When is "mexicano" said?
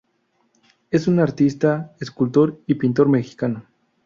3.07-3.67